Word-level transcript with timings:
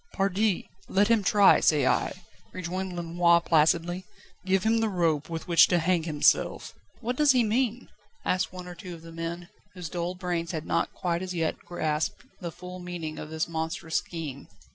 "Pardi! 0.13 0.67
let 0.89 1.09
him 1.09 1.23
try, 1.23 1.59
say 1.59 1.85
I," 1.85 2.23
rejoined 2.53 2.95
Lenoir 2.95 3.39
placidly. 3.39 4.03
"Give 4.43 4.63
him 4.63 4.79
the 4.79 4.89
rope 4.89 5.29
with 5.29 5.47
which 5.47 5.67
to 5.67 5.77
hang 5.77 6.01
himself." 6.05 6.73
"What 7.01 7.15
does 7.15 7.33
he 7.33 7.43
mean?" 7.43 7.87
asked 8.25 8.51
one 8.51 8.67
or 8.67 8.73
two 8.73 8.95
of 8.95 9.03
the 9.03 9.11
men, 9.11 9.49
whose 9.75 9.89
dull 9.89 10.15
brains 10.15 10.53
had 10.53 10.65
not 10.65 10.91
quite 10.91 11.21
as 11.21 11.35
yet 11.35 11.59
grasped 11.59 12.25
the 12.39 12.51
full 12.51 12.79
meaning 12.79 13.19
of 13.19 13.29
this 13.29 13.47
monstrous 13.47 13.97
scheme. 13.97 14.47